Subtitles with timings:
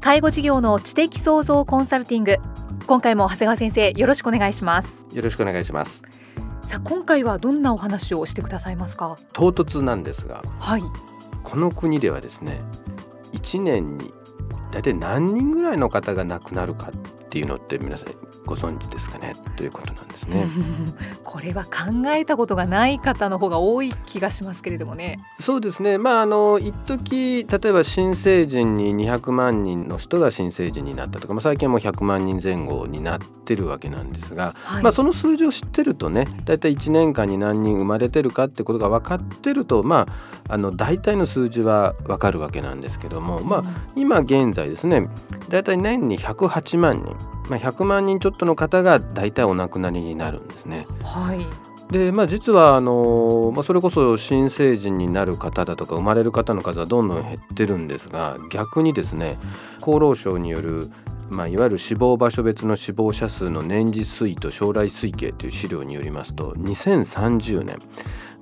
[0.00, 2.36] 介護事業の知的創造コンサルティング。
[2.86, 5.04] 今回も長谷川先生よろしくお願いします。
[5.12, 6.02] よろしくお願いします。
[6.62, 9.16] さあ今回はどんなお話をしてくださいますか？
[9.32, 10.82] 唐突なんですがはい。
[11.42, 12.60] この国ではですね
[13.32, 14.10] 1年に
[14.70, 16.90] 大体何人ぐらいの方が亡くなるか
[17.28, 18.08] っていうのって皆さん
[18.46, 19.34] ご存知ですかね？
[19.58, 20.46] ということなんですね。
[21.22, 21.70] これは考
[22.06, 25.18] えたことがない方の方が多い気がしますけれどもね。
[25.38, 25.98] そうですね。
[25.98, 43.62] まああの一時例えば新成人に200万人の人が新成人になったとか、まあ最近はもう100万人前後になってるわけなんですが、はい、まあその数字を知ってるとね、だいたい1年間に何人生まれてるかってことが分かってると、まああの大体の数字は分かるわけなんですけども、まあ
[43.94, 45.06] 今現在ですね、
[45.50, 47.17] だいたい年に108万人。
[47.48, 50.86] まあ、100万人ちょっとの方が大体お亡くなりになるんですね。
[51.02, 51.46] はい
[51.90, 59.38] でまあ、実はあの、まあ、それこそ新成人になる方だとか生まれる方の数はどんどん減ってるんですが逆にですね
[59.80, 60.90] 厚労省による
[61.30, 67.78] まあ、いわゆる死亡場所別の死亡者数の年次推移と将来推計という資料によりますと2030年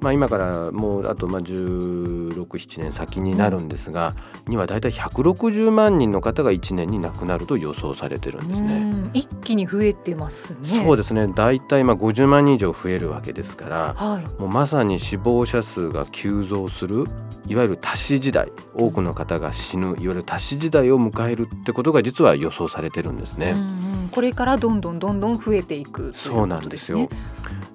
[0.01, 4.15] まあ、今からもうあとまあ1617年先になるんですが、
[4.47, 9.11] うん、にはだいたい160万人の方が1年に亡くなると予想されてるんですね。
[9.15, 10.69] 一気に増えてますね。
[10.85, 11.27] そうですね。
[11.29, 17.05] だいたいまあ50万人以上増えるわけですから、はい、もうまさに死亡者数が急増する
[17.49, 23.53] いわゆる多死時代多くの方が死ぬいわゆる多死時代を迎えるってことが実は予想されてるんですね。
[23.53, 23.63] うんう
[24.07, 27.09] ん、これからどんどんどんどん増えていく、ね、そうなんですよ。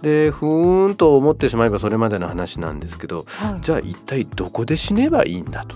[0.02, 5.76] でふーんと思ってしまえばそれまでの話なんですけど、はい、じゃあ一体どこで死ねばいいんだと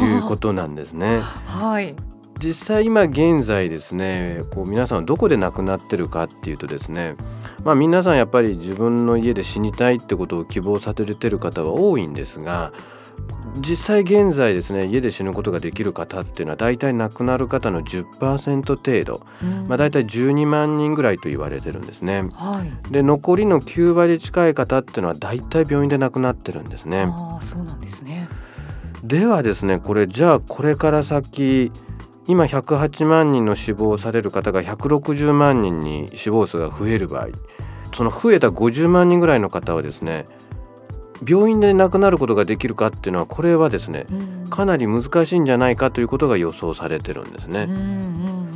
[0.00, 1.20] いうことなんですね。
[1.20, 1.94] はい、
[2.40, 7.14] 実際今現在ですねこう皆さんどこで亡くなってるかっていうとですね
[7.64, 12.72] まあ皆さんやっぱり自分の家で死にたいってことを希望されてる方は多いんですが
[13.58, 22.28] 実際現在ですね家で死ぬことができる方っていうのは大体亡くなる方の10%程度、うん、まあ、大体12万人ぐらいと言われてるんですね。
[22.32, 27.06] はい、で残りの9割近い方っていうのは大体病院で亡くなってるんですね。
[27.08, 28.28] あそうなんですね
[29.02, 31.72] ではですねこれじゃあこれから先
[32.26, 37.28] 今108万人の死亡される方が160万人に死亡数が増える場合
[37.94, 40.26] その増えた50万人ぐらいの方はですね
[41.26, 47.66] 病院で亡くなることができるかっていうのはこれはですね、うん、かなり難しいんじゃないかということが予想されてるんですね。
[47.68, 48.49] うんうん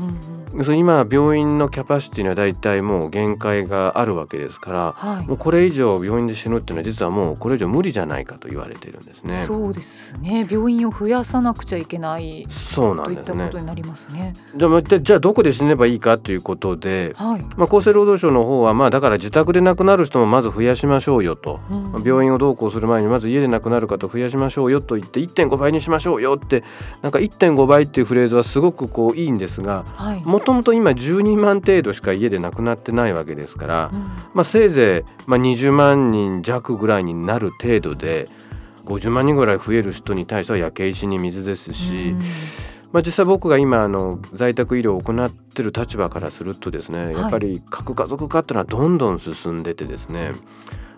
[0.54, 9.44] うん今病院のキャパシティには大体もう限界があるわけですから、はい、もうこれ以上病院で死ぬっていうのは実はもうこれ以上無理じゃないかと言われているんですね。
[9.46, 13.44] そうですね病院を増やさなくちゃいけないそうなんですね。
[13.46, 14.34] ことになりますね。
[14.56, 26.62] じゃあじゃあどこで死ねばいいかということで、はい、まあ、厚生労働省の方はまあだから自宅で亡くなる人もまず増やしましょうよと、うん、病院をどうこうする前にまず家で亡くなる方増やしましょうよと言って1.5倍にしましょうよって
[27.02, 29.84] なんか1.5倍っていうフレーズはすごくこういいんですが
[30.24, 34.00] もともと今12 12万程度しか家で亡くなってないわけですから、うん、
[34.34, 38.28] まあ、せいぜい、まあ、20万人弱ぐらいになる程度で
[38.84, 42.18] 50万人ぐらい増える人に対しては焼け石に水ですし、うん、
[42.92, 50.32] まあ、実際僕が今あの在宅医療を行ってる立場からするとですねやっぱり核家族化っていうのはどんどん進んでてですね、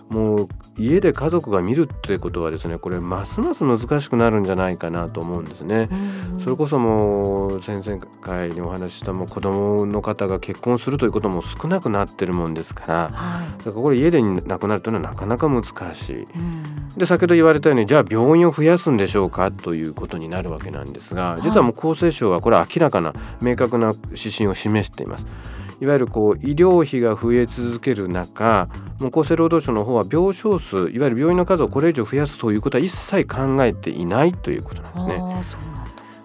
[0.09, 0.49] もう
[0.79, 5.89] 家で家族が見るってことはですねこれますます難しくなるんじゃないかなと思うんですね。
[6.35, 15.65] うん、それこそもう先々回にお話ししたもう子供の方が結婚するということも少なくなってるもんですから、はい、だからこれ家で亡くなるというのはなかなか難
[15.95, 16.23] しい。
[16.23, 23.13] うん、で先ほど言われたようにじゃあ病院を増やすんでしょうかということになるわけなんですが実はもう厚生省はこれは明らかな
[23.43, 25.25] 明確な指針を示しています。
[25.25, 28.69] いわゆるこう医療費が増え続ける中
[28.99, 35.67] もう厚生労働省の方は病床数いわゆる病院の数をこれ以上増やすということは一切考えていないということなんですね。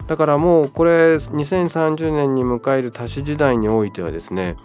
[0.06, 4.56] だからもうこれ2030年に迎える多子時代においてはですね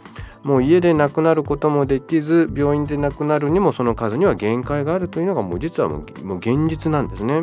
[0.44, 7.42] もう家で亡くなることもできず病院で亡くなるにもその数には限界があるというのがもう実はもう現実なんですね。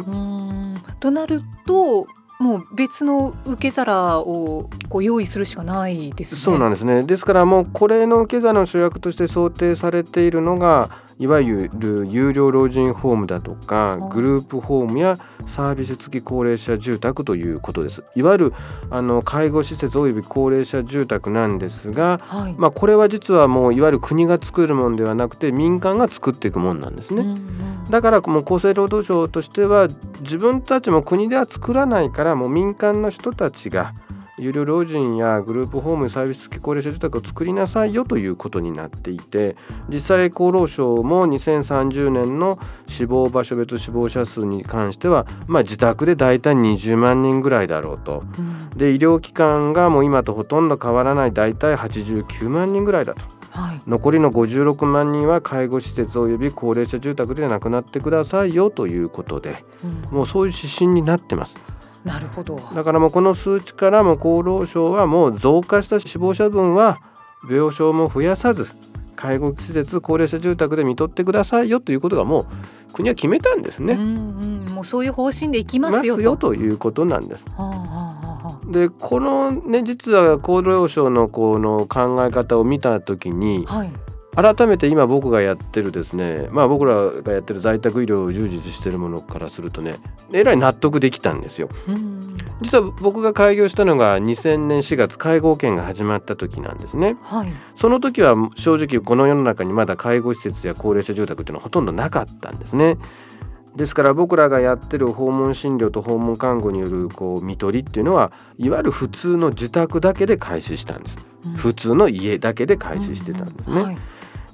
[1.00, 2.06] となると
[2.38, 6.40] もう別の受け皿をこう用意するしかないですね。
[6.40, 7.02] そうなんですね。
[7.04, 15.16] ですからもうこれの受け皿の主役として想定されているのがいわゆる有料老人ホームだとかグループホームや
[15.46, 18.05] サービス付き高齢者住宅ということです。
[18.14, 18.55] いわゆる
[18.90, 27.22] あの介護施設および高齢者住宅なんですが、はい、まあ、これは実はもういわゆる国が作るものではなくて民間が作っていくもんなんですね。
[27.22, 29.88] うんうん、だからもう厚生労働省としては
[30.20, 33.94] 自分たちも国では作らないからもう民間の人たちが
[34.36, 39.56] 有料老人やグループホームサービス付き高齢者住宅を作りなさいよということになっていて
[39.88, 42.58] 実際厚労省も2030年の
[42.88, 53.22] 死亡場所別死亡者数に関しては、まあ、自宅で大体20万人ぐらいだろうと、うん、で医療機関がもう今とほとんど変わらない大体89万人ぐらいだと。
[53.54, 59.54] はい、残りの56万人は介護施設および高齢者住宅で亡くなってくださいよということで、
[60.10, 61.83] うん、もうそういう指針になってます。
[62.05, 67.01] なるほどだからもうこの数値からも厚労省はもう増加した死亡者分は
[67.49, 68.69] 病床も増やさず
[69.17, 72.47] 介護施設高齢者住宅で見とってくださいよということがもう
[72.93, 73.95] 国は決めたんですね。
[73.95, 77.47] うんうん、もうそういう方針でいきますよということなんです。
[77.56, 83.93] はあはあ、でこのね実は厚労省のこの考え方を見た時に、はい、
[84.34, 89.94] 改めて今僕がやってるですねまあ僕らがやってる在宅医療を従事してるものからするとね
[90.32, 91.69] えらい納得できたんですよ。
[92.60, 97.16] 実は僕が開業したのが2000年4月介護保険が始まった時なんですね。
[97.22, 102.96] はい、その時は正直この世の中にまだ介護施設や高齢者住宅っていうのはほとんどなかったんですね。
[103.76, 113.82] ですから僕らがやってる訪問診療と訪問看護によるこう看取りっていうのはいわゆる普通の自宅だけで開始したんです、うん、普通の家だけで開始してたんですね、うん。
[113.82, 113.98] はい、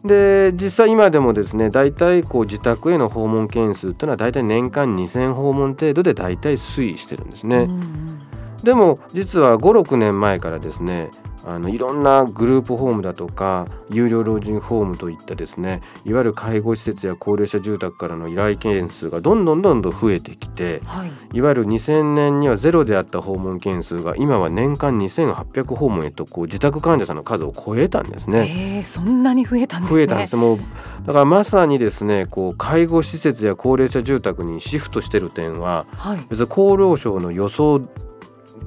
[0.04, 7.56] で実際今でもですね大体こう自宅への訪問件数っていうのは大体年間2,000訪問程度で大体推移してるんですね。
[7.58, 7.84] うん、
[8.64, 11.10] でも実は56年前からですね
[11.44, 28.78] あのいろんなグループホームだとか有料老人ホームといったですねいわゆる介護施設や高齢者住宅からの依頼件数がどんどんどんどん増えてきて、はい、いわゆる2000年にはゼロであった訪問件数が今は年間2800訪問へとこう自宅患者さんの数を超えたんですね。
[28.78, 30.36] えー、そんなに増えたんです、ね、増えたんです。
[30.36, 30.58] もう
[31.06, 37.80] だからまさにですねこう介護施設や高齢者住宅にシフトしてる点は、はい、別に厚労省の予想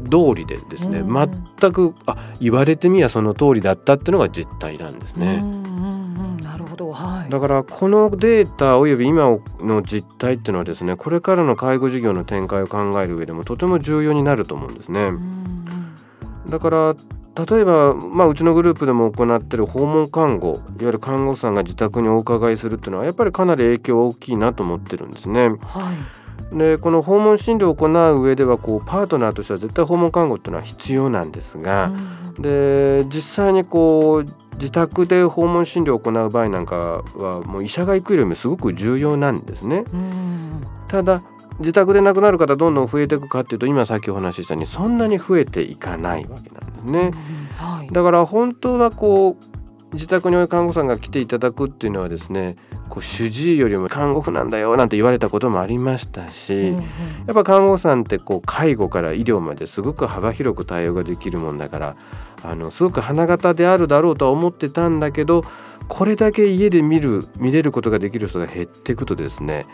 [0.10, 5.44] 通りでですね、全くあ言われてみやその通りだったっていうのが実態なんですね。
[6.42, 15.12] なるほど、はい、だからこのデータおよび今の実態っていうのはですねこれからの介護事業の展開を考える上でもとても重要になると思うんですね。
[16.50, 16.96] だから
[17.36, 25.48] 例えば、まあ、うちのグループでも行ってる訪問看護いわゆる看護師さんが自宅にお伺いするっていうのはやっぱりかなり影響大きいなと思ってるんですね。
[25.48, 26.23] はい
[26.54, 31.92] でこの訪問診療を行う上ではこうパートナーとしては絶対訪問看護っていうのは必要なんですが、
[32.36, 39.86] うん、で実際にこう自宅で訪問診療を行う場合なんかはもう医者が行くよりもすごく重要なんですね。
[39.94, 41.24] うん、ただ
[41.60, 47.12] 自宅で亡くなる方どんどん増えていくかっていうと今さっきお話ししたようにそんなに増えていかないわけなんですね。
[47.60, 49.54] うんはい、だから本当はこう
[49.94, 52.56] 自宅に看護さんが来ていただくっていうのはですね
[52.94, 56.84] こう主治医よりも看護婦なんだよなんて言われたこともありましたし、うんうん、や
[57.32, 61.96] っぱ看護さんってこう介護から医療まですごく幅広く対応ができるもんだから
[62.44, 65.44] あのすごく花形であるだろうとは思ってたんだけど
[65.88, 69.66] これだけ家で見る見れることができる人が減っていくとですね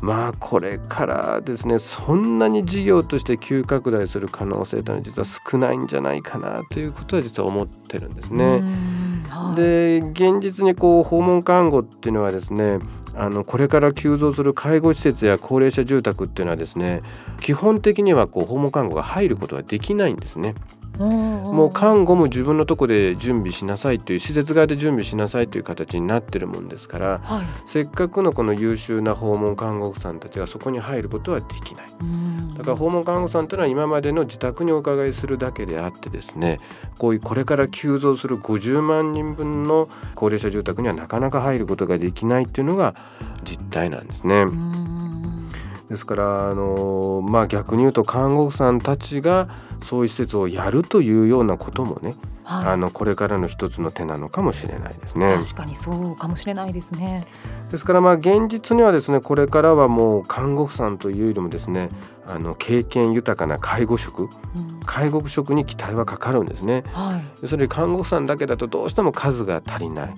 [0.00, 8.60] まあこれからですねそんなに事業として急拡大する可能性というのは実は少ないんじゃないかなということは実は思ってるんですね。
[9.54, 12.78] で現実にこう訪問看護っていうのはですね
[13.14, 17.00] あのこれから急増する介護施設や高齢者住宅っていうのはですね
[17.40, 20.54] 基本的にはこう訪問看護が入ることはできないんですね。
[20.98, 31.86] もう看護も自分のとこで準備しなさいという施設側で準備しなさいという形になってるもんですから、はい、せっかくのこの優秀な訪問看護婦さんたちがそこに入ることはできない
[32.56, 36.58] だから訪問看護さんというのは今までの自宅にお伺いするだけであってですね
[36.98, 42.94] こういうこれから急増する50万人分の高齢者住宅にはなかなか入ることができないっていうのが
[43.44, 44.46] 実態なんですね。
[45.88, 49.48] ですからあのまあ逆に言うと看護婦さんたちが
[49.82, 55.36] そういう施設をやるというようなこともねはい、あのこれからの一つの手なのかもしれないですね。
[55.36, 57.26] 確かにそうかもしれないですね。
[57.70, 61.88] ですからまあ現実にはですねこれからはもう看護婦さんというよりもですね
[62.26, 66.84] あの経験豊かな介護職、うん、介護職に期待はかかるんですね。
[66.92, 70.14] はい、それ看護婦さんだけだとどうしても数が足りない。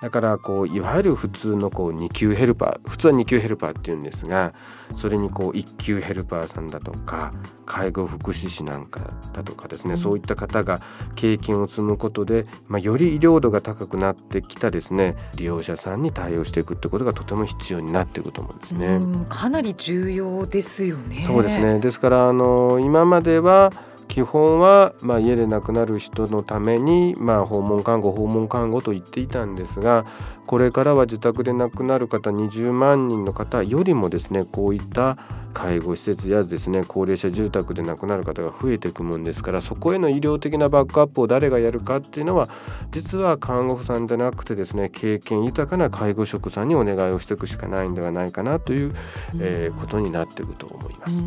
[0.00, 4.52] だからこういわゆる普通のこう2級ヘルパー普通は2級ヘルパーっていうんですが
[4.94, 7.32] それにこう1級ヘルパーさんだとか
[7.66, 9.00] 介護福祉士なんか
[9.32, 10.80] だとかですね、うん、そういった方が
[11.16, 19.00] 経験を積むことで、まあ、より医療度が高くなってきたですね利用者さんに対応していくってことがとても必要になっていくと思うんですね。
[19.28, 21.20] かなり重要ですよね。
[21.22, 23.72] そうですねですからあの今までは
[24.08, 30.04] 基本は、まあ、家で亡くなる人のために、まあ、訪問看護訪問看護と言っていたんですが
[30.46, 35.16] これからは自宅で亡くなる方20万人の方よりもですねこういった
[35.54, 42.48] 介護施設やですね高齢者住宅で亡くなる方が増えていくもんですからそこへの医療的なバックアップを誰がやるかっていうのは
[42.90, 48.94] 実は看護婦さんじゃなくてですね経験豊かな介護職さんにお願いをしていくしかないんではないかなという、
[49.40, 51.24] えー、ことになっていくと思います。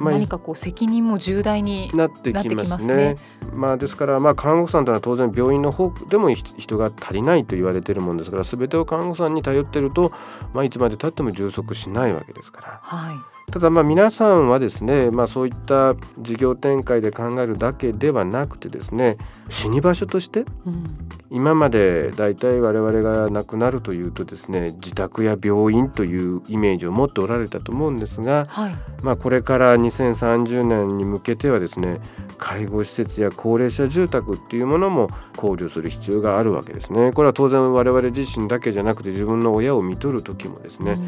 [0.00, 3.16] まあ、何かこう責任も重大になってきますね。
[3.54, 10.12] まあ、ですからまあ看護婦さんというのは当然病院の方でも人が足りないと言われているもんですから全てを看護婦さんに頼っていると、
[10.52, 12.80] まあ、いつまでたっても充足しないわけですから。
[12.82, 19.16] はいただまあ皆さんはですね、まあ、そういった事業展開で考えるだけではなくてですね
[19.48, 20.84] 死に場所として、うん、
[21.30, 32.00] 今までだいたい我々が亡くなるというとですね自宅や病院というイメージを持っておられたと思うんですが、はい、まあ、これから2030年に向けてはですね
[32.38, 37.12] 介護施設や高齢者住宅っていうものも考慮する必要があるわけですね。
[37.12, 40.98] これは当然我々自身だけじゃなくて自分の親を見とる時もですね、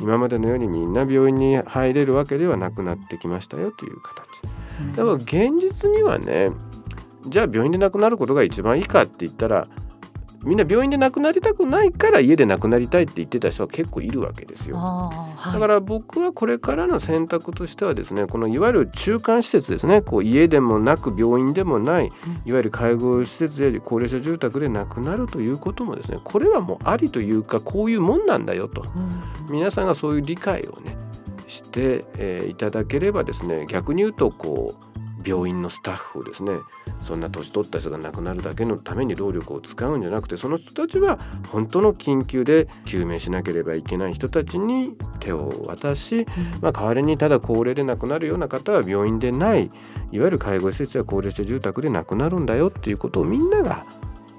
[0.00, 4.28] 今までのようにみんな病院に入れるわけではなくなってきましたよという形。
[4.96, 6.50] だから現実にはね
[7.26, 9.66] じゃあ病院で亡くなることが一番いいかって言ったら
[10.44, 22.08] みんな病院で亡くなりたくないから家で亡くなりたいって言ってた人は結構いるわけですよ、はい、だから僕はこれからの選択としてはですねこのいわゆる中間施設ですねこう家でもなく病院でもないい
[22.52, 30.96] わゆる介護施設や高齢者住宅で亡くなるということもですねこれはもうありというかこういうもんなんだよと、うん、皆さんがそういう理解をね
[31.48, 34.87] して、えー、いただければですね逆に言うとこう
[35.24, 36.52] 病院のスタッフをですね
[37.02, 46.26] そんな年取った人が亡くなるだけのために労力を使うんじゃなくてその人たちは本当の緊急で救命しなければいけない人たちに手を渡し、
[46.62, 49.64] まあ、代わりにただ高齢で亡くなるような方は病院でない
[50.10, 53.86] いわゆる介護施設や高齢者住宅で亡くなるんだよっていうことをみんなが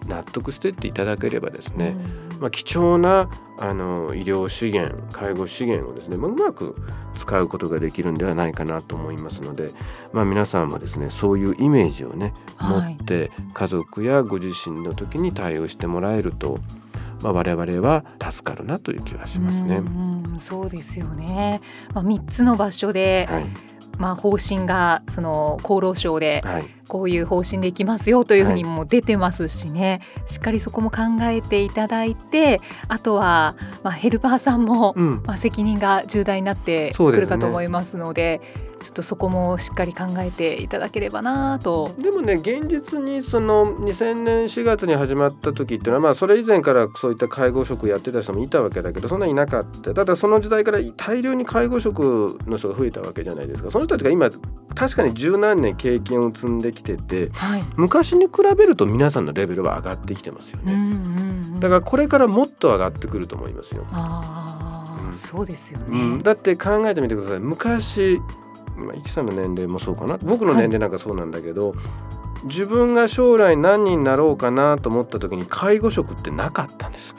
[0.07, 1.95] 納得してっていただければですね、
[2.39, 3.29] まあ、貴重な
[3.59, 6.75] あの医療資源介護資源をですね、まあ、うまく
[7.13, 9.71] 使うことができるんではないかなと思いますので、
[10.13, 16.59] まあ、皆さんもですねそういうイメージをね、持って家族やご自身の時に対応してもらえると
[17.21, 19.81] まあ、我々は助かるなという気がしますね。
[20.35, 21.59] うそうですよね。
[21.93, 23.47] まあ、3つの場所で、はい、
[23.99, 26.41] まあ、方針がその厚労省で
[26.87, 38.41] こういう方針でいきますよというふうにも出てますしね、はい、しっかりそこも考えていただいてあとはまあヘルパーさんもまあ責任が重大になってくるかと思いますので。
[38.79, 41.91] ちょっとそこもしっかり考えていただければなと。
[41.97, 49.93] でもね現実にその2000年4月に始まった時っていうのはまあそれ以前からそういった介護職やってた人もいたわけだけどそんなにいなかった。
[49.93, 53.69] ただその時代から大量に介護職の人が増えたわけじゃないですか。
[53.69, 54.29] その人たちが今
[54.75, 63.85] 確かに十何年経験を積んできてて、はい、昔に比べると皆さんのレベルは上がってきてますよね、うんうんうん、だからこれからもっと上がってくると思いますよ。
[63.91, 67.39] あうん、そうですよね、うん、だって考えてみてください。
[67.39, 68.19] 昔
[68.77, 70.17] まあ、イキさんの年齢もそうかな。
[70.19, 71.77] 僕の年齢なんかそうなんだけど、はい、
[72.45, 77.13] 自分が将来何になろうかなと思った時に介護職ってなかったんです。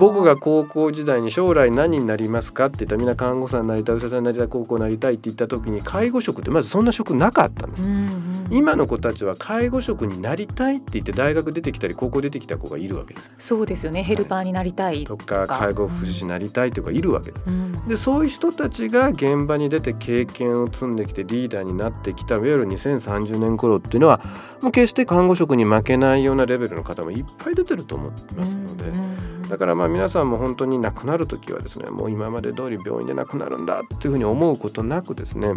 [0.00, 13.34] 僕が高校時代に将来何になりますかって言ったらみんな看護師さんになりたいお医者さんになりたい高校になりたいって言った時に介護職ってまずそんな職なかったんです、うんうん、今の子たちは介護職になりたいって言って大学出てきたり高校出てきた子がいるわけです。
[13.38, 14.02] そうですよね。
[14.02, 15.46] ヘルパーになりたいとか。
[15.46, 24.20] 介護福祉士になりたいとかいるわけです、うん、でそういう人たちが現場に出て経験を積んできてリーダーになってきたいわゆる2030年頃っていうのは
[24.62, 29.04] もう決して看護職に負けないようなレベルの方もいっぱい出てると思いますので、うん
[29.42, 29.48] うん。
[29.48, 35.54] だからまあ皆さんも本当に亡くなる時はですねもう今まで通り病院で亡くなるんだっていうふうに思うことなくですね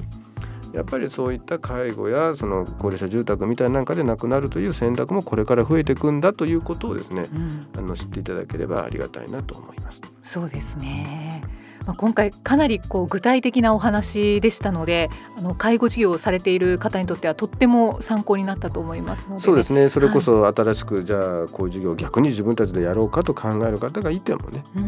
[0.74, 10.02] やっぱりそういった介護やその高齢者住宅みたいなんかで亡くなるという選択もこれから増えていくんだということをですね、うん、あの知っていただければありがたいなと思います。
[10.24, 11.44] そうですね。
[11.86, 19.90] まあ、今回かなりこう具体的なお話でしたのであの介護事業をされている方にとってはとっても参考になったと思いますので、ね、そうですね。
[19.90, 24.80] それこそ新しく、はい、じゃあこういう事業を逆に自分たちでやろうかと考える方がいてもね、う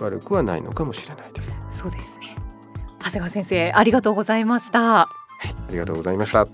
[0.00, 1.52] ん、悪くはないのかもしれないです。
[1.70, 2.36] そうですね。
[2.98, 5.27] 長谷川先生ありがとうございました。
[5.38, 6.46] はい、ありがとうございました。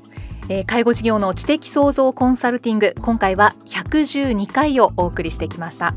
[0.48, 5.94] えー、介護事業の知的創造コンサルティング今回は112回をお送りしてきました。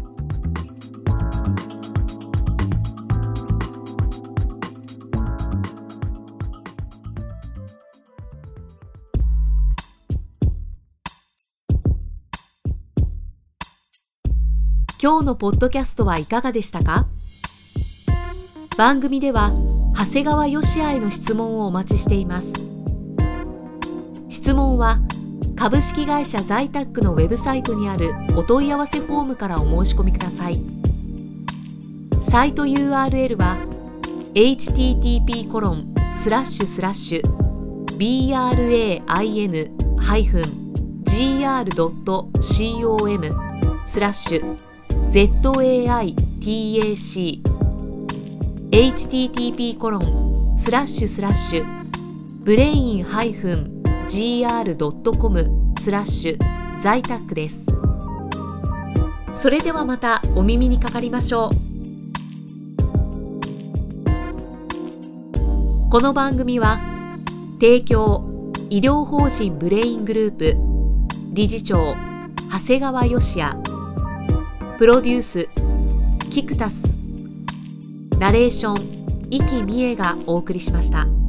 [15.00, 17.06] 今日のポッドキャストはいかがでしたか？
[18.78, 19.52] 番組では
[19.96, 22.67] 長谷川義也への質問をお待ちしています
[24.48, 25.02] 質問は
[25.58, 30.56] 株式会社在宅のウェブサイトにあるお問い合わせフォームからお申し込みください。
[32.22, 33.58] サイト URL は
[34.36, 37.24] http コロンスラッシュスラッシュ
[37.98, 39.74] brain-gr.com
[43.86, 44.56] スラッシュ
[46.42, 47.42] ZAITAKU
[48.72, 51.66] http コロンスラッシュスラッシュ
[52.46, 53.04] ブレイン
[54.08, 57.66] -gr.com スラッシュ在宅です
[59.32, 61.52] それではまたお耳にかかりましょう
[65.90, 66.80] この番組は
[67.60, 70.56] 提供医療法人ブレイングループ
[71.34, 71.96] 理事長
[72.52, 73.56] 長谷川義也
[74.78, 75.48] プロデュース
[76.30, 76.84] キクタス
[78.20, 78.98] ナレーション
[79.30, 81.27] 生きみえがお送りしました。